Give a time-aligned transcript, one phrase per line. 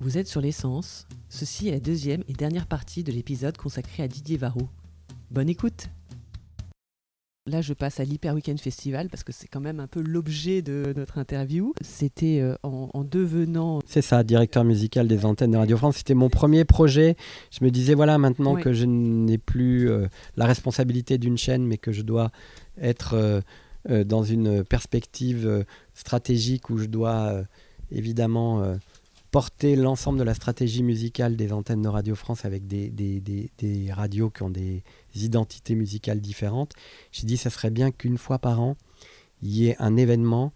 [0.00, 1.06] Vous êtes sur l'essence.
[1.28, 4.68] Ceci est la deuxième et dernière partie de l'épisode consacré à Didier Varro.
[5.30, 5.88] Bonne écoute
[7.46, 10.60] Là, je passe à l'Hyper Weekend Festival parce que c'est quand même un peu l'objet
[10.60, 11.72] de notre interview.
[11.80, 13.80] C'était euh, en, en devenant.
[13.86, 15.96] C'est ça, directeur musical des antennes de Radio France.
[15.96, 17.16] C'était mon premier projet.
[17.50, 18.62] Je me disais, voilà, maintenant Ouais.
[18.62, 22.30] que je n'ai plus euh, la responsabilité d'une chaîne, mais que je dois
[22.78, 23.40] être euh,
[23.88, 27.42] euh, dans une perspective stratégique où je dois
[27.90, 28.76] évidemment
[29.30, 34.42] porter l'ensemble de la stratégie musicale des antennes de Radio France avec des, radios qui
[34.42, 34.82] ont des
[35.14, 36.72] identités musicales différentes.
[37.12, 38.76] J'ai dit, ça serait bien qu'une fois par an,
[39.42, 40.52] il y ait un événement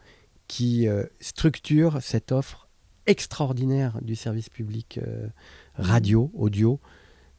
[0.48, 2.68] qui euh, structure cette offre
[3.06, 5.28] extraordinaire du service public euh,
[5.74, 6.80] radio, audio,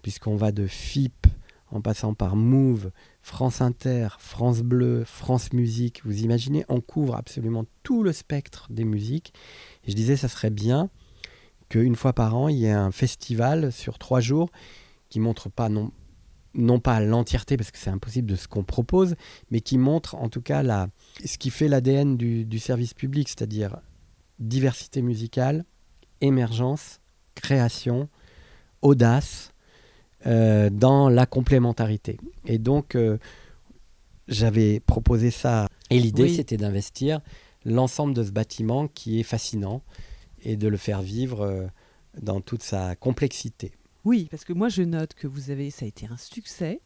[0.01, 1.27] puisqu'on va de FIP
[1.71, 2.91] en passant par Move,
[3.21, 6.01] France Inter, France Bleu, France Musique.
[6.05, 9.33] Vous imaginez, on couvre absolument tout le spectre des musiques.
[9.87, 10.89] Je disais, ça serait bien
[11.73, 14.51] qu'une fois par an, il y ait un festival sur trois jours
[15.09, 15.91] qui montre pas non,
[16.53, 19.15] non pas l'entièreté, parce que c'est impossible de ce qu'on propose,
[19.49, 20.87] mais qui montre en tout cas la,
[21.25, 23.77] ce qui fait l'ADN du, du service public, c'est-à-dire
[24.37, 25.65] diversité musicale,
[26.21, 26.99] émergence,
[27.33, 28.07] création,
[28.83, 29.51] audace,
[30.27, 32.19] euh, dans la complémentarité.
[32.45, 33.17] Et donc, euh,
[34.27, 35.67] j'avais proposé ça.
[35.89, 36.35] Et l'idée, Oui.
[36.35, 37.19] c'était d'investir
[37.65, 39.81] l'ensemble de ce bâtiment qui est fascinant
[40.43, 41.65] et de le faire vivre euh,
[42.21, 43.73] dans toute sa complexité.
[44.05, 46.81] Oui, parce que moi je note que vous avez, ça a été un succès.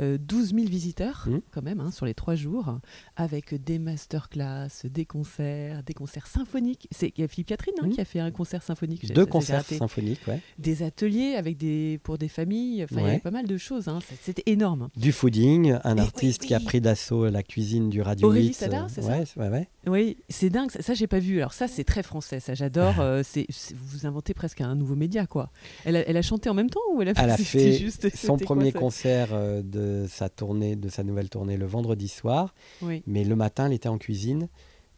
[0.00, 1.40] Euh, 12 000 visiteurs, Mhm.
[1.50, 2.78] quand même, hein, sur les trois jours,
[3.16, 6.88] avec des masterclass, des concerts, des concerts symphoniques.
[6.90, 7.92] C'est Philippe Catherine hein, Mhm.
[7.92, 9.12] qui a fait un concert symphonique.
[9.12, 10.40] Deux ça, concerts symphoniques, ouais.
[10.58, 12.84] Des ateliers avec des, pour des familles.
[12.84, 13.88] Enfin, il y avait pas mal de choses.
[13.88, 13.98] hein.
[14.08, 14.88] Ça- C'était énorme.
[14.96, 18.54] Du fooding, un oui, artiste qui a pris d'assaut la cuisine du Radio Aurélie 8.
[18.54, 19.68] Sadar, euh, c'est ça ouais, ouais.
[19.86, 20.70] Oui, c'est dingue.
[20.70, 21.38] Ça, ça, j'ai pas vu.
[21.38, 22.40] Alors ça, c'est très français.
[22.40, 23.00] Ça, j'adore.
[23.00, 25.50] Euh, c'est, vous inventez presque un nouveau média, quoi.
[25.84, 27.78] Elle a, elle a chanté en même temps ou elle a, Elle a c'était fait
[27.78, 28.78] juste, Son quoi, premier ça?
[28.78, 32.54] concert euh, de sa tournée, de sa nouvelle tournée, le vendredi soir.
[32.80, 33.02] Oui.
[33.06, 34.48] Mais le matin, elle était en cuisine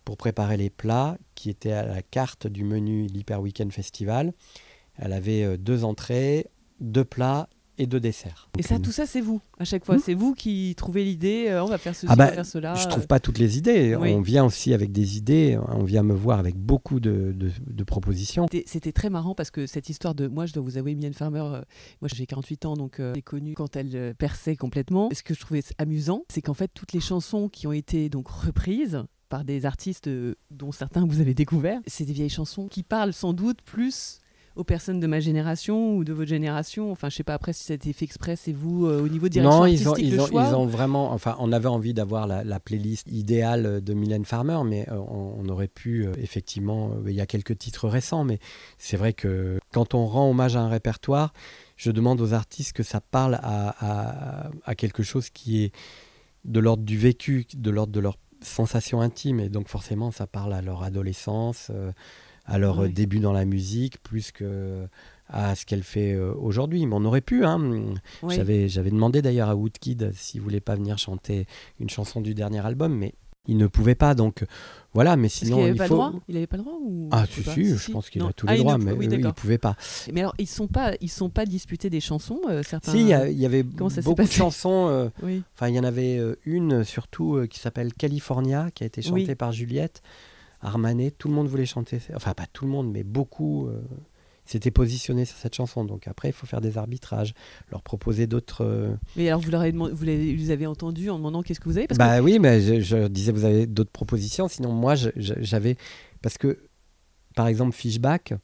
[0.04, 4.32] pour préparer les plats qui étaient à la carte du menu l'Hyper Weekend Festival.
[4.96, 6.46] Elle avait euh, deux entrées,
[6.80, 7.48] deux plats
[7.78, 8.48] et deux desserts.
[8.58, 9.96] Et ça, tout ça, c'est vous à chaque fois.
[9.96, 10.02] Mhm.
[10.04, 11.46] C'est vous qui trouvez l'idée.
[11.48, 12.74] euh, on va faire ceci, Ah bah, on va faire cela.
[12.74, 12.90] Je euh.
[12.90, 13.96] trouve pas toutes les idées.
[13.96, 14.12] oui.
[14.14, 15.58] On vient aussi avec des idées.
[15.68, 18.46] On vient me voir avec beaucoup de, de- de propositions.
[18.66, 20.28] C'était- très marrant parce que cette histoire de.
[20.28, 21.62] Moi, je dois vous avouer, Mylène Farmer, euh,
[22.00, 25.08] moi j'ai 48 ans, donc euh, je l'ai connue quand elle perçait complètement.
[25.12, 28.28] Ce que je trouvais amusant, c'est qu'en fait, toutes les chansons qui ont été donc
[28.28, 30.08] reprises par des artistes
[30.50, 34.20] dont certains vous avez découvert, c'est des vieilles chansons qui parlent sans doute plus
[34.56, 36.92] aux personnes de ma génération ou de votre génération.
[36.92, 39.08] Enfin, je sais pas après si ça a été fait exprès, c'est vous euh, au
[39.08, 41.12] niveau direction Non, ils ont, artistique, ils, le ont, choix ils ont vraiment.
[41.12, 45.36] Enfin, on avait envie d'avoir la, la playlist idéale de Mylène Farmer, mais euh, on,
[45.40, 48.38] on aurait pu, euh, effectivement, il y a quelques titres récents, mais
[48.78, 51.32] c'est vrai que quand on rend hommage à un répertoire,
[51.76, 55.72] je demande aux artistes que ça parle à, à- à quelque chose qui est
[56.44, 60.52] de l'ordre du vécu, de l'ordre de leur sensation intime, et donc forcément, ça parle
[60.52, 61.70] à leur adolescence,
[62.46, 62.86] à leur Oui.
[62.88, 64.86] euh, début dans la musique, plus que
[65.28, 66.84] à ce qu'elle fait euh, aujourd'hui.
[66.86, 67.58] Mais on aurait pu, hein.
[68.22, 68.34] Oui.
[68.36, 71.46] J'avais, j'avais demandé d'ailleurs à Woodkid s'il voulait pas venir chanter
[71.80, 73.14] une chanson du dernier album, mais
[73.46, 74.14] il ne pouvait pas.
[74.14, 74.44] Donc
[74.92, 75.94] voilà, mais sinon il pas faut.
[75.94, 76.12] le droit?
[76.28, 78.52] Il n'avait pas le droit ou Ah si, si, je pense qu'il a tous Ah,
[78.52, 79.76] les droits, ne- mais oui, eux, il pouvait pas.
[80.12, 82.92] Mais alors, ils sont pas, ils sont pas disputés des chansons, euh, certains.
[82.92, 83.90] Si, il y, avait beaucoup
[84.22, 84.88] de chansons.
[84.88, 85.42] euh, Oui.
[85.54, 89.00] Enfin, il y en avait euh, une surtout euh, qui s'appelle California, qui a été
[89.02, 89.34] chantée Oui.
[89.34, 90.02] par Juliette
[90.64, 91.10] Armanet.
[91.12, 91.98] Tout le monde voulait chanter.
[92.14, 93.80] Enfin, pas tout le monde, mais beaucoup euh,
[94.44, 95.84] s'étaient positionnés sur cette chanson.
[95.84, 97.34] Donc après, il faut faire des arbitrages,
[97.70, 98.64] leur proposer d'autres.
[98.64, 101.78] euh, Mais alors, vous leur avez vous les, avez entendus en demandant qu'est-ce que vous
[101.78, 104.48] avez parce bah oui, mais je, je disais, vous avez d'autres propositions.
[104.48, 105.76] Sinon, moi, j'avais.
[106.22, 106.58] Parce que,
[107.36, 108.34] par exemple, Fishback,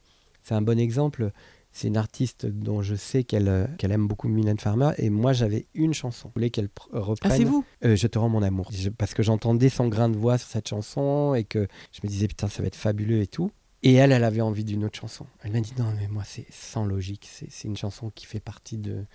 [0.41, 1.31] c'est un bon exemple.
[1.73, 4.91] C'est une artiste dont je sais qu'elle euh, qu'elle aime beaucoup Mylène Farmer.
[4.97, 6.29] Et moi, j'avais une chanson.
[6.29, 6.81] Je voulais qu'elle que...
[6.93, 7.31] Ah, reprenne.
[7.37, 8.69] c'est vous Euh, je te rends mon amour.
[8.73, 12.09] Je- parce que j'entendais son grain de voix sur cette chanson et que je me
[12.09, 13.51] disais, putain, ça va être fabuleux et tout.
[13.83, 15.25] Et elle, elle avait envie d'une autre chanson.
[15.43, 17.27] Elle m'a dit, non, mais moi, c'est sans logique.
[17.31, 19.05] C'est une chanson qui fait partie de,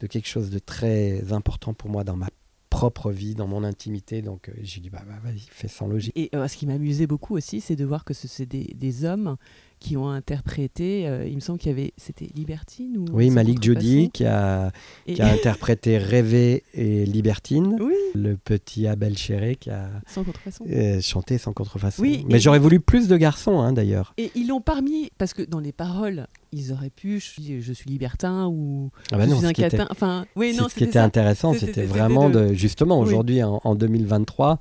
[0.00, 2.28] de quelque chose de très important pour moi dans ma
[2.70, 4.20] propre vie, dans mon intimité.
[4.20, 6.12] Donc, euh, j'ai dit, bah, bah, vas-y, fais sans logique.
[6.16, 9.04] Et euh, ce qui m'amusait beaucoup aussi, c'est de voir que ce- c'est des, des
[9.04, 9.36] hommes
[9.84, 11.06] qui ont interprété.
[11.06, 14.72] euh, il me semble qu'il y avait, c'était Libertine ou Oui, Malik Jody qui a,
[15.06, 17.76] Et- qui a interprété Rêver et Libertine.
[17.80, 20.64] oui, Le petit Abel Chéré qui a sans contrefaçon.
[20.70, 22.02] euh, chanté sans contrefaçon.
[22.02, 24.14] Oui, Mais j'aurais voulu plus de garçons, hein, d'ailleurs.
[24.16, 27.72] Et ils l'ont parmi parce que dans les paroles, ils auraient pu, je suis, je
[27.72, 29.86] suis libertin ou Ah bah je suis un était- catin.
[29.90, 31.04] Enfin, oui, non, ce qui était ça.
[31.04, 33.06] intéressant, C'était- vraiment de- de, justement Oui.
[33.06, 34.58] aujourd'hui en, en 2023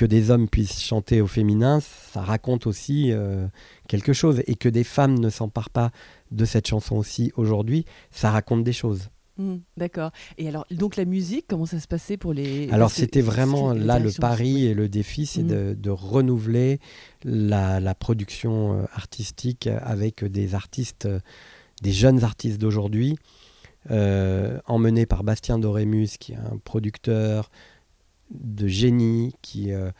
[0.00, 3.12] que des hommes puissent chanter au féminin, ça raconte aussi
[3.86, 4.42] quelque chose.
[4.46, 5.90] Et que des femmes ne s'emparent pas
[6.30, 9.10] de cette chanson aussi aujourd'hui, ça raconte des choses.
[9.36, 10.10] Mmh, d'accord.
[10.38, 12.70] Et alors, donc la musique, comment ça se passait pour les...
[12.70, 15.74] Alors c'était vraiment là le pari et le défi, c'est mmh.
[15.74, 16.80] de, renouveler
[17.22, 21.06] la, production artistique avec des artistes,
[21.82, 23.18] des jeunes artistes d'aujourd'hui,
[23.90, 27.50] euh, emmenés par Bastien Dorémus, qui est un producteur
[28.30, 29.90] de génie, qui euh,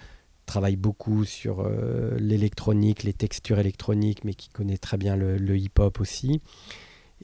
[0.47, 6.01] travaille beaucoup sur euh, l'électronique, les textures électroniques, mais qui connaît très bien le hip-hop
[6.01, 6.41] aussi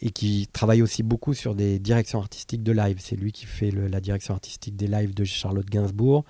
[0.00, 2.99] et qui travaille aussi beaucoup sur des directions artistiques de live.
[3.00, 6.25] C'est lui qui fait la direction artistique des lives de Charlotte Gainsbourg,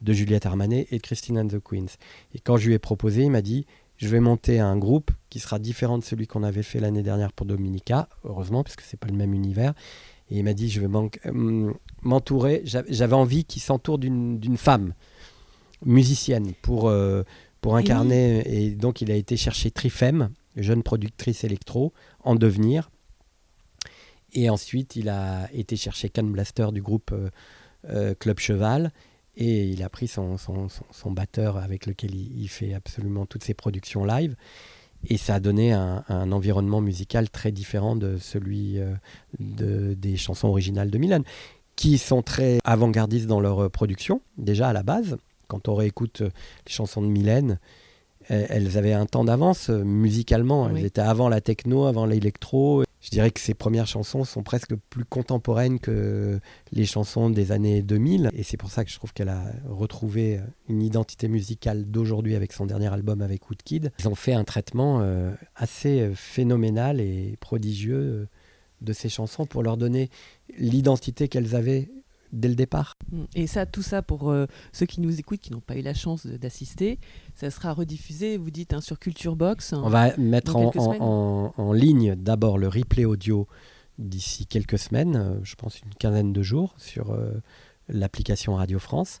[0.00, 1.96] de Juliette Armanet et de Christine and the Queens.
[2.34, 3.66] Et quand je lui ai proposé, il m'a dit
[3.96, 7.32] je vais monter un groupe qui sera différent de celui qu'on avait fait l'année dernière
[7.32, 9.72] pour Dominica, heureusement, parce que c'est pas le même univers.
[10.30, 10.88] Et il m'a dit je vais
[11.26, 11.72] euh,
[12.02, 12.62] m'entourer.
[12.64, 14.94] J'avais envie qu'il s'entoure d'une femme
[15.84, 17.22] musicienne pour, euh,
[17.60, 18.42] pour incarner.
[18.46, 22.90] Et donc il a été chercher Trifem, jeune productrice électro, en devenir,
[24.34, 27.30] et ensuite, il a été chercher Can Blaster du groupe euh,
[27.88, 28.90] euh, Club Cheval.
[29.36, 34.04] Et il a pris son, son, batteur avec lequel il, fait absolument toutes ses productions
[34.04, 34.36] live.
[35.08, 38.94] Et ça a donné un, environnement musical très différent de celui euh,
[39.38, 41.20] de, des chansons originales de Milan,
[41.76, 45.16] qui sont très avant-gardistes dans leur production, déjà à la base.
[45.48, 47.58] Quand on réécoute les chansons de Mylène,
[48.28, 50.70] elles avaient un temps d'avance musicalement.
[50.70, 54.74] Elles étaient avant la techno, avant l'électro je dirais que ses premières chansons sont presque
[54.88, 56.40] plus contemporaines que
[56.72, 58.30] les chansons des années 2000.
[58.32, 60.40] Et c'est pour ça que je trouve qu'elle a retrouvé
[60.70, 63.92] une identité musicale d'aujourd'hui avec son dernier album avec Woodkid.
[63.98, 68.28] Ils ont fait un traitement euh, assez phénoménal et prodigieux euh,
[68.80, 70.08] de ces chansons pour leur donner
[70.56, 71.90] l'identité qu'elles avaient
[72.34, 72.96] dès le départ.
[73.10, 73.24] Mm.
[73.34, 75.94] Et ça, tout ça pour euh, ceux qui nous écoutent, qui n'ont pas eu la
[75.94, 76.98] chance d'assister,
[77.34, 79.72] ça sera rediffusé, vous dites, hein, sur Culture Box.
[79.72, 83.48] On va mettre en, ligne d'abord le replay audio
[83.98, 87.32] d'ici quelques semaines, euh, je pense une quinzaine de jours, sur euh,
[87.88, 89.20] l'application Radio France.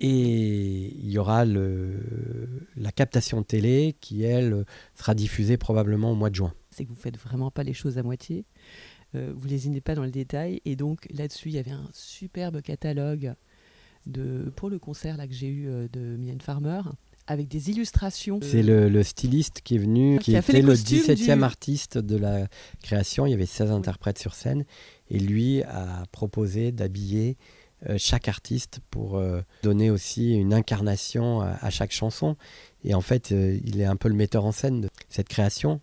[0.00, 4.64] Et il y aura le, la captation télé qui, elle,
[4.94, 6.52] sera diffusée probablement au mois de juin.
[6.70, 8.44] C'est que vous faites vraiment pas les choses à moitié.
[9.14, 10.60] Euh, vous lésinez pas dans le détail.
[10.64, 13.34] Et donc là-dessus, il y avait un superbe catalogue
[14.06, 16.80] de, pour le concert là, que j'ai eu euh, de Mylène Farmer
[17.26, 18.40] avec des illustrations.
[18.42, 22.46] C'est le, styliste qui est venu, qui, était le 17e artiste de la
[22.82, 23.26] création.
[23.26, 24.64] Il y avait 16 interprètes sur scène.
[25.10, 27.36] Et lui a proposé d'habiller
[27.88, 29.22] euh, chaque artiste pour
[29.62, 32.36] donner aussi une incarnation à, chaque chanson.
[32.82, 35.82] Et en fait, il est un peu le metteur en scène de cette création.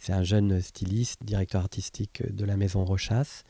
[0.00, 3.44] C'est un jeune styliste, directeur artistique de la maison Rochas,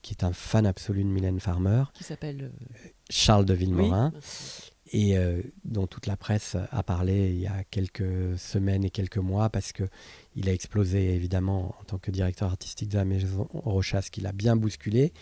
[0.00, 1.84] qui est un fan absolu de Mylène Farmer.
[1.92, 4.12] Qui s'appelle euh, Charles de Villemorin.
[4.92, 9.18] Et euh, dont toute la presse a parlé il y a quelques semaines et quelques
[9.18, 14.08] mois, parce qu'il a explosé évidemment en tant que directeur artistique de la maison Rochas,
[14.10, 15.12] qu'il a bien bousculé.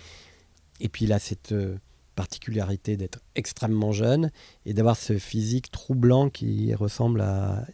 [0.80, 1.78] Et puis il a cette euh,
[2.16, 4.30] particularité d'être extrêmement jeune
[4.66, 7.64] et d'avoir ce physique troublant qui ressemble à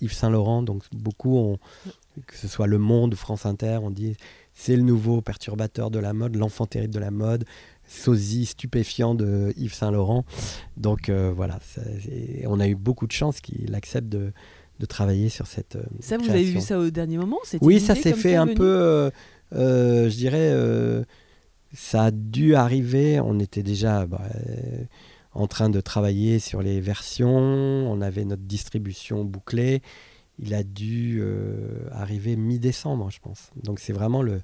[0.00, 0.62] Yves Saint Laurent.
[0.62, 1.58] Donc beaucoup ont,
[2.26, 4.16] que ce soit Le Monde ou France Inter, on dit
[4.54, 7.44] c'est le nouveau perturbateur de la mode, l'enfant terrible de la mode,
[7.86, 10.24] sosie stupéfiant de Yves Saint Laurent.
[10.76, 11.58] Donc euh, voilà,
[12.46, 14.32] on a eu beaucoup de chance qu'il accepte de,
[14.88, 15.76] travailler sur cette.
[15.76, 19.10] Euh, ça, vous avez vu ça au dernier moment Oui, ça s'est fait un peu,
[19.54, 20.54] euh, je dirais,
[21.72, 23.20] ça a dû arriver.
[23.20, 24.06] On était déjà.
[24.06, 24.22] Bah,
[25.32, 29.82] en train de travailler sur les versions, on avait notre distribution bouclée,
[30.38, 33.50] il a dû euh, arriver mi-décembre, je pense.
[33.62, 34.40] Donc c'est vraiment le,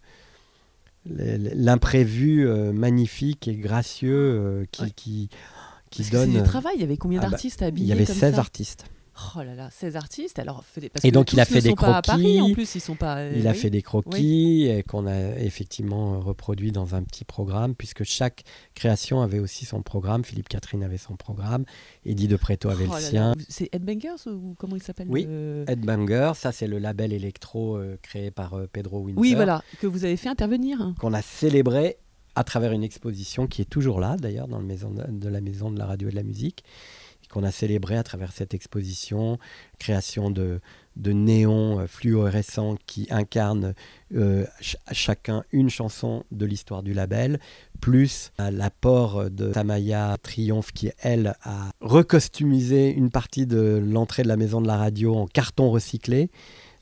[1.07, 5.29] l'imprévu euh, magnifique et gracieux euh, qui, qui,
[5.91, 6.33] qui donne.
[6.33, 6.75] du travail.
[6.77, 8.87] Il y avait combien ah bah, d'artistes à habiller Il y avait 16 artistes.
[9.37, 10.39] Oh là là, 16 artistes.
[10.39, 12.41] Alors, parce et donc il a fait des croquis.
[12.41, 13.19] en plus, ils sont pas.
[13.19, 18.05] Euh, il a fait des croquis qu'on a effectivement reproduit dans un petit programme, puisque
[18.05, 18.43] chaque
[18.75, 20.25] création avait aussi son programme.
[20.25, 21.65] Philippe Catherine avait son programme,
[22.05, 23.35] Eddie de Preto avait oh le sien.
[23.49, 25.29] C'est Headbangers ou comment il s'appelle Oui,
[25.69, 26.33] Headbangers.
[26.35, 29.21] Ça, c'est le label électro euh, créé par euh, Pedro Winter.
[29.21, 30.95] Oui, voilà, que vous avez fait intervenir.
[30.99, 31.99] Qu'on a célébré
[32.35, 35.71] à travers une exposition qui est toujours là, d'ailleurs, dans le maison de la maison
[35.71, 36.65] de la radio et de la musique
[37.35, 39.39] qu'on a célébré à travers cette exposition,
[39.81, 40.61] création de,
[40.97, 43.75] néons euh, fluorescents qui incarnent
[44.15, 44.47] euh,
[44.93, 47.41] chacun une chanson de l'histoire du label,
[47.81, 54.37] plus l'apport de Tamaya Triomphe qui, elle, a recostumisé une partie de l'entrée de la
[54.37, 56.31] maison de la radio en carton recyclé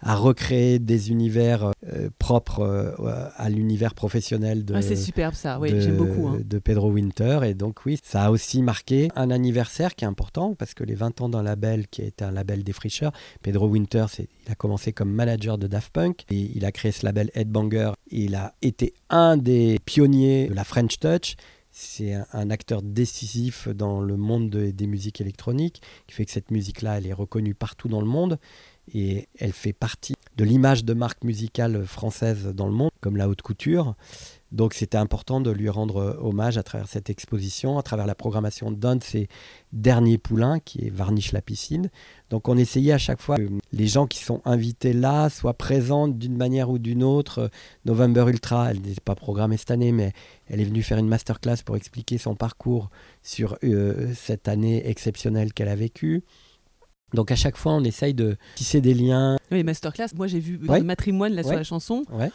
[0.03, 5.59] à recréer des univers euh, propres euh, à l'univers professionnel de, Ah, c'est superbe ça,
[5.61, 6.29] oui, j'aime beaucoup.
[6.29, 6.41] hein.
[6.45, 7.41] de Pedro Winter.
[7.45, 10.95] Et donc, oui, ça a aussi marqué un anniversaire qui est important parce que les
[10.95, 15.11] 20 ans d'un label qui est un label défricheur, Pedro Winter, il a commencé comme
[15.13, 17.93] manager de Daft Punk et il a créé ce label Headbanger.
[18.11, 21.37] Il a été un des pionniers de la French Touch.
[21.75, 26.31] C'est un, un acteur décisif dans le monde de- des musiques électroniques qui fait que
[26.31, 28.39] cette musique-là, elle est reconnue partout dans le monde
[28.93, 33.29] et elle fait partie de l'image de marque musicale française dans le monde, comme la
[33.29, 33.95] haute couture.
[34.51, 38.71] Donc c'était important de lui rendre hommage à travers cette exposition, à travers la programmation
[38.71, 39.29] d'un de ses
[39.73, 41.91] derniers poulains, qui est Varnish la piscine.
[42.29, 46.07] Donc on essayait à chaque fois que les gens qui sont invités là soient présents
[46.07, 47.51] d'une manière ou d'une autre.
[47.87, 50.13] November Ultra, elle n'était pas programmée cette année, mais
[50.49, 52.91] elle est venue faire une masterclass pour expliquer son parcours
[53.23, 56.25] sur euh, cette année exceptionnelle qu'elle a vécue.
[57.15, 59.37] Donc à chaque fois, on essaye de tisser des liens.
[59.51, 60.09] Oui, masterclass.
[60.17, 60.79] Moi, j'ai vu Ouais.
[60.79, 62.05] le matrimoine là sur la chanson.
[62.13, 62.31] Ouais.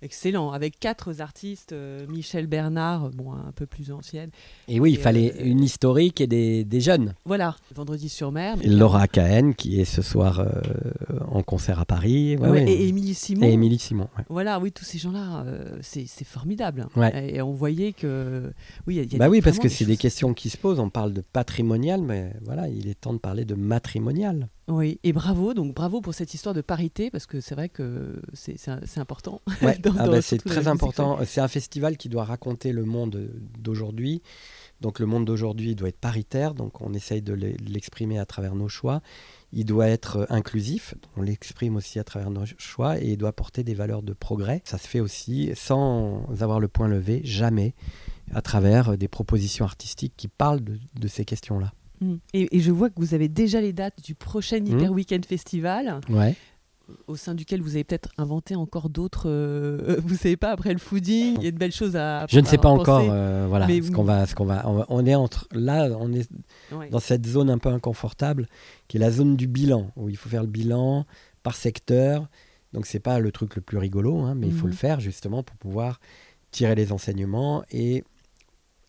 [0.00, 4.30] Excellent, avec quatre artistes, euh, Michel Bernard, bon, un peu plus ancienne.
[4.68, 7.14] Et oui, il fallait euh, une historique et des, des jeunes.
[7.24, 8.56] Voilà, Vendredi sur mer.
[8.56, 10.46] mais- Et Laura Cahen, qui est ce soir euh,
[11.28, 12.36] en concert à Paris.
[12.36, 12.70] Ouais, Ouais, ouais.
[12.72, 13.46] Et Émilie Simon.
[13.46, 14.08] Et Émilie Simon.
[14.28, 16.86] Voilà, oui, tous ces gens-là, euh, c'est formidable.
[17.14, 18.52] Et on voyait que.
[18.86, 20.48] Oui, il y a- y a Bah des- oui, parce que c'est des questions qui
[20.48, 20.78] se posent.
[20.78, 24.48] On parle de patrimonial, mais voilà, il est temps de parler de matrimonial.
[24.68, 28.20] Oui, et bravo, donc bravo pour cette histoire de parité, parce que c'est vrai que
[28.34, 28.58] c'est
[28.98, 29.40] important.
[29.62, 31.18] Ouais, ah bah, c'est très important.
[31.24, 34.20] C'est un festival qui doit raconter le monde d'aujourd'hui.
[34.80, 38.26] Donc le monde d'aujourd'hui doit être paritaire, donc on essaye de l'e- de l'exprimer à
[38.26, 39.00] travers nos choix.
[39.52, 43.32] Il doit être euh, inclusif, on l'exprime aussi à travers nos choix, et il doit
[43.32, 44.62] porter des valeurs de progrès.
[44.64, 47.74] Ça se fait aussi sans avoir le point levé, jamais,
[48.34, 51.72] à travers euh, des propositions artistiques qui parlent de, de ces questions-là.
[52.00, 52.14] Mm.
[52.34, 54.66] Et, et je vois que vous avez déjà les dates du prochain Mm.
[54.66, 56.34] Hyper Weekend Festival, Ouais.
[57.06, 59.28] au sein duquel vous avez peut-être inventé encore d'autres.
[59.28, 62.26] euh, vous savez pas, après le fooding, il y a de belles choses à.
[62.28, 65.04] Je ne sais pas encore, euh, voilà, Mais ce qu'on va, ce qu'on va, on
[65.06, 66.28] est entre, là, on est
[66.72, 66.88] Ouais.
[66.90, 68.46] dans cette zone un peu inconfortable,
[68.88, 71.04] qui est la zone du bilan, où il faut faire le bilan
[71.42, 72.28] par secteur.
[72.74, 74.70] Donc c'est pas le truc le plus rigolo, hein, mais il faut Mhm.
[74.72, 76.00] le faire justement pour pouvoir
[76.50, 78.04] tirer les enseignements et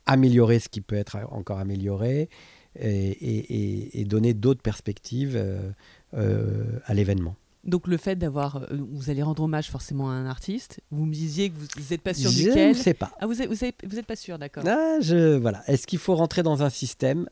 [0.05, 2.29] améliorer ce qui peut être encore amélioré
[2.75, 5.59] et, et- et- et donner d'autres perspectives euh,
[6.15, 7.35] euh, à l'événement.
[7.65, 10.79] Donc le fait d'avoir, euh, vous allez rendre hommage forcément à un artiste.
[10.91, 12.69] Vous me disiez que vous n'êtes pas sûr Je duquel.
[12.69, 13.11] ne sais pas.
[13.19, 13.55] Ah vous êtes, vous,
[13.89, 14.63] vous pas sûr, d'accord.
[14.65, 15.61] Ah, je, voilà.
[15.67, 17.27] Est-ce qu'il faut rentrer dans un système?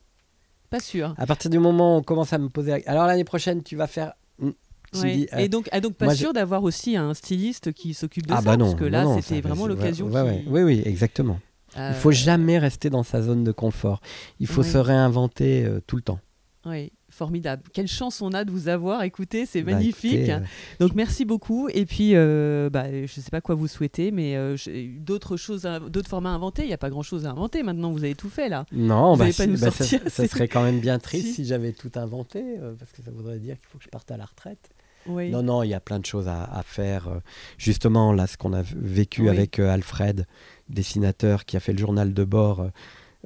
[0.70, 1.14] Pas sûr.
[1.18, 2.72] À partir du moment où on commence à me poser...
[2.72, 4.14] la- Alors l'année prochaine, tu vas faire...
[4.40, 4.50] Hmm.
[4.94, 5.16] Je me Ouais.
[5.16, 8.26] dis, euh, Et donc, ah, donc pas moi, sûr d'avoir aussi un styliste qui s'occupe
[8.28, 10.08] de ah ça, bah non, parce que là c'était vraiment l'occasion.
[10.10, 11.40] ouais, Oui, oui, exactement.
[11.78, 14.02] Euh, Il faut jamais rester dans sa zone de confort.
[14.40, 16.20] Il faut se réinventer euh, tout le temps.
[16.66, 17.64] Oui, formidable.
[17.72, 19.04] Quelle chance on a de vous avoir.
[19.04, 20.28] Écoutez, c'est Bah, magnifique.
[20.30, 20.40] euh,
[20.82, 21.70] Donc merci beaucoup.
[21.70, 24.58] Et puis, euh, bah, je ne sais pas quoi vous souhaitez, mais euh,
[25.00, 26.64] d'autres choses, à- d'autres formats inventés.
[26.64, 27.64] Il n'y a pas grand-chose à inventer.
[27.64, 28.66] Maintenant, vous avez tout fait là.
[28.74, 29.72] non, Vous bah, pas nous ça,
[30.28, 31.34] serait quand même bien triste Si.
[31.36, 34.12] si, j'avais tout inventé, euh, parce que ça voudrait dire qu'il faut que je parte
[34.12, 34.72] à la retraite.
[35.08, 35.30] Oui.
[35.30, 37.08] Non, non, il y a plein de choses à, à faire.
[37.08, 37.20] euh,
[37.58, 39.30] Justement, là, ce qu'on a vécu Oui.
[39.30, 40.26] avec euh, Alfred,
[40.70, 42.70] dessinateur, qui a fait le journal de bord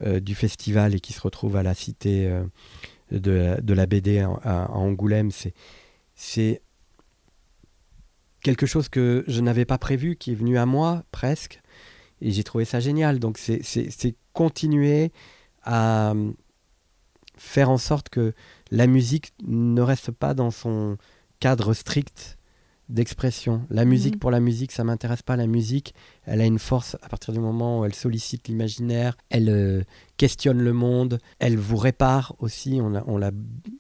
[0.04, 2.44] euh, du festival et qui se retrouve à la cité euh,
[3.12, 5.54] de, la- de la BD en- à, à Angoulême, c'est,
[6.16, 6.62] c'est
[8.42, 11.62] quelque chose que je n'avais pas prévu, qui est venu à moi presque,
[12.22, 13.20] et j'ai trouvé ça génial.
[13.20, 15.12] Donc, c'est, c'est, c'est continuer
[15.64, 16.14] à
[17.38, 18.34] faire en sorte que
[18.72, 20.98] la musique ne reste pas dans son
[21.42, 22.38] cadre strict
[22.88, 23.66] d'expression.
[23.70, 24.20] La musique Mhm.
[24.20, 25.36] pour la musique, ça m'intéresse pas.
[25.38, 25.94] La musique,
[26.26, 29.84] elle a une force à partir du moment où elle sollicite l'imaginaire, elle euh,
[30.18, 32.80] questionne le monde, elle vous répare aussi.
[32.82, 33.32] On l'a, on l'a,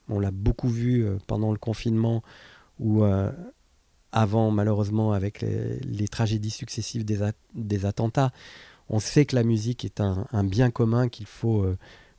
[0.08, 2.24] on l'a beaucoup vu euh, pendant le confinement
[2.80, 3.30] ou euh,
[4.13, 7.20] avant, malheureusement, avec les, les tragédies successives des,
[7.53, 8.32] des attentats.
[8.89, 11.65] On sait que la musique est un, un bien commun qu'il faut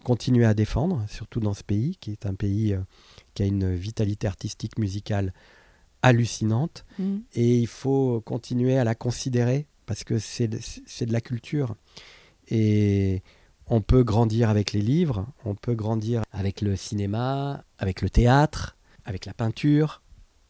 [0.04, 2.74] continuer à défendre, surtout dans ce pays, qui est un pays
[3.34, 5.32] qui a une vitalité artistique musicale
[6.02, 6.84] hallucinante.
[6.98, 7.18] Mm.
[7.34, 11.76] Et il faut continuer à la considérer parce que c'est de, la culture.
[12.48, 13.22] Et
[13.66, 18.76] on peut grandir avec les livres, on peut grandir avec le cinéma, avec le théâtre,
[19.04, 20.02] avec la peinture,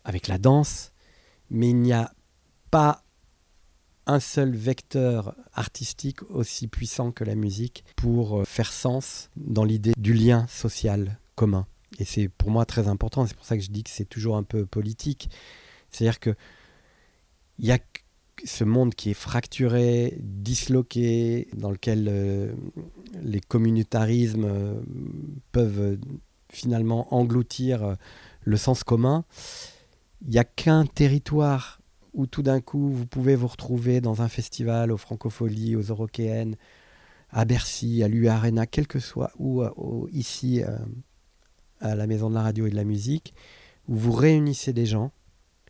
[0.04, 0.92] avec la danse,
[1.50, 2.12] mais il n'y a
[2.70, 3.04] pas
[4.06, 9.92] un seul vecteur artistique aussi puissant que la musique pour euh, faire sens dans l'idée
[9.96, 11.66] du lien social commun.
[11.98, 14.36] Et c'est pour moi très important, c'est pour ça que je dis que c'est toujours
[14.36, 15.30] un peu politique.
[15.90, 16.34] C'est-à-dire que
[17.58, 17.78] il y a
[18.44, 22.52] ce monde qui est fracturé, disloqué, dans lequel euh,
[23.22, 24.80] les communautarismes euh,
[25.52, 25.98] peuvent
[26.50, 27.94] finalement engloutir euh,
[28.42, 29.24] le sens commun.
[30.22, 31.80] il n'y a qu'un territoire
[32.14, 36.56] où tout d'un coup vous pouvez vous retrouver dans un festival, aux Francopholies, aux Eurokéennes,
[37.30, 39.62] à Bercy, à l'U Arena, quel que soit, ou,
[40.12, 40.62] ici
[41.82, 43.34] à la Maison de la Radio et de la Musique,
[43.88, 45.12] où vous réunissez des gens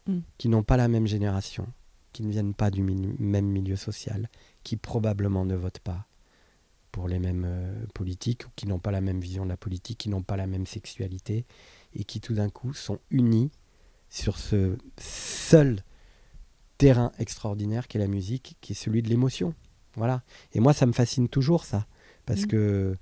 [0.08, 0.18] Mm.
[0.36, 1.64] qui n'ont pas la même génération,
[2.12, 4.28] qui ne viennent pas du même milieu social,
[4.64, 6.06] qui probablement ne votent pas
[6.90, 9.98] pour les mêmes euh, politiques, ou qui n'ont pas la même vision de la politique,
[9.98, 11.46] qui n'ont pas la même sexualité,
[11.94, 13.52] et qui tout d'un coup sont unis
[14.10, 15.84] sur ce seul
[16.78, 19.54] terrain extraordinaire qu'est la musique, qui est celui de l'émotion.
[19.94, 20.22] Voilà.
[20.52, 21.86] Et moi, ça me fascine toujours ça,
[22.26, 22.46] parce Mm.
[22.48, 22.96] que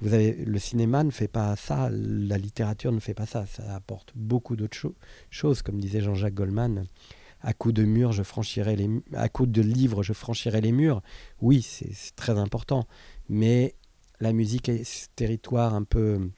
[0.00, 3.46] vous avez le cinéma ne fait pas ça, la littérature ne fait pas ça.
[3.46, 4.94] Ça apporte beaucoup d'autres cho-
[5.30, 6.86] choses, comme disait Jean-Jacques Goldman.
[7.42, 11.02] À coups de murs, je franchirai les à coups de livres, je franchirai les murs.
[11.40, 12.86] Oui, c'est très important,
[13.28, 13.74] mais
[14.20, 16.30] la musique est ce territoire un peu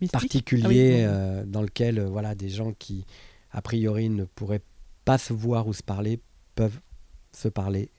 [0.00, 3.04] Mystique particulier Ah oui, euh, dans lequel euh, voilà des gens qui
[3.50, 4.62] a priori ne pourraient
[5.04, 6.20] pas se voir ou se parler
[6.54, 6.80] peuvent
[7.32, 7.90] se parler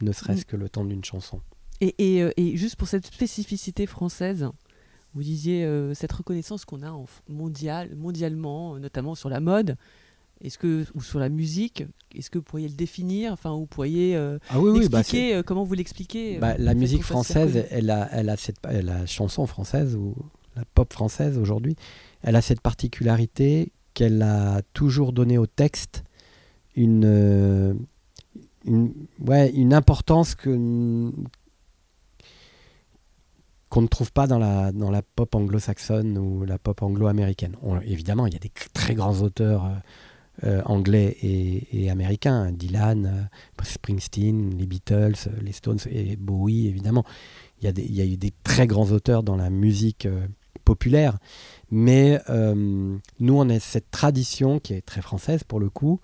[0.00, 0.44] ne serait-ce Mm.
[0.44, 1.40] que le temps d'une chanson.
[1.80, 4.50] Et, et, euh, et juste pour cette spécificité française,
[5.14, 9.76] vous disiez euh, cette reconnaissance qu'on a en mondial, mondialement, notamment sur la mode,
[10.40, 11.84] est-ce que ou sur la musique,
[12.14, 15.64] est-ce que vous pourriez le définir, enfin vous pourriez euh, Ah oui l'expliquer, euh, comment
[15.64, 20.14] vous l'expliquez Bah, la musique française, elle a, elle a cette, la chanson française ou
[20.56, 21.76] la pop française aujourd'hui,
[22.22, 26.04] elle a cette particularité qu'elle a toujours donné au texte
[26.76, 27.76] une,
[28.64, 28.94] une,
[29.26, 31.12] ouais, une importance que
[33.70, 37.56] qu'on ne trouve pas dans la, dans la pop anglo-saxonne ou la pop anglo-américaine.
[37.86, 39.70] Évidemment, il y a des très grands auteurs euh,
[40.44, 47.04] euh, anglais et, américains, Dylan, euh, Springsteen, les Beatles, les Stones et Bowie, évidemment.
[47.62, 50.08] Il y a, eu des très grands auteurs dans la musique
[50.64, 51.18] populaire,
[51.70, 56.00] mais nous, on a cette tradition qui est très française pour le coup,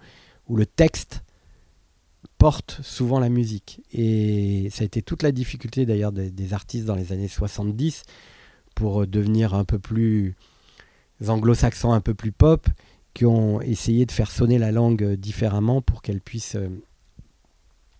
[0.48, 1.22] où le texte
[2.38, 3.82] porte souvent la musique.
[3.92, 8.02] Et ça a été toute la difficulté d'ailleurs des, artistes dans les années 70
[8.74, 10.34] pour euh, devenir un peu plus
[11.26, 12.66] anglo-saxons, un peu plus pop,
[13.14, 16.68] qui ont essayé de faire sonner la langue euh, différemment pour qu'elle puisse euh,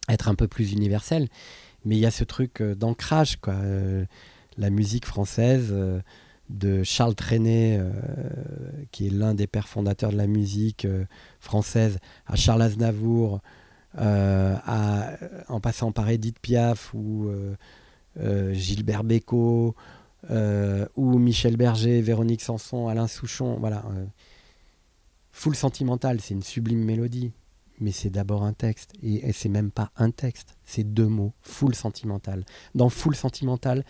[0.09, 1.29] être un peu plus universelle.
[1.85, 3.55] Mais il y a ce truc d'ancrage, quoi.
[4.59, 5.73] La musique française
[6.51, 7.81] de Charles Trenet,
[8.91, 10.85] qui est l'un des pères fondateurs de la musique
[11.39, 13.41] française, à Charles Aznavour,
[13.97, 15.13] à-
[15.49, 17.55] en passant par Edith Piaf ou euh,
[18.21, 19.75] euh, Gilbert Bécaud,
[20.31, 23.85] euh, ou Michel Berger, Véronique Sanson, Alain Souchon, voilà.
[23.95, 24.05] euh,
[25.33, 27.31] Full sentimental, c'est une sublime mélodie,
[27.79, 28.95] mais c'est d'abord un texte.
[29.03, 32.45] Et, c'est même pas un texte, c'est deux mots, full sentimental.
[32.75, 33.85] Dans full sentimental,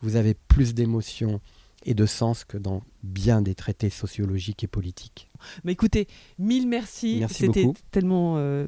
[0.00, 1.40] vous avez plus d'émotion
[1.84, 5.28] et de sens que dans bien des traités sociologiques et politiques.
[5.62, 6.08] Mais écoutez,
[6.40, 7.18] mille merci.
[7.20, 8.66] Merci C'était tellement euh,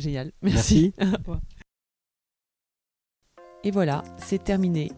[0.00, 0.32] génial.
[0.42, 0.92] Merci.
[3.62, 4.90] Et voilà, c'est terminé.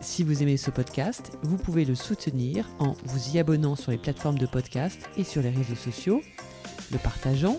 [0.00, 3.98] Si vous aimez ce podcast, vous pouvez le soutenir en vous y abonnant sur les
[3.98, 6.22] plateformes de podcast et sur les réseaux sociaux,
[6.92, 7.58] le partageant,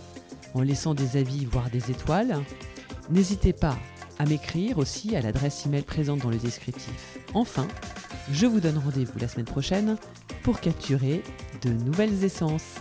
[0.53, 2.37] en laissant des avis, voire des étoiles.
[3.09, 3.77] N'hésitez pas
[4.17, 7.19] à m'écrire aussi à l'adresse email présente dans le descriptif.
[7.33, 7.67] Enfin,
[8.31, 9.97] je vous donne rendez-vous la semaine prochaine
[10.43, 11.21] pour capturer
[11.63, 12.75] de nouvelles essences.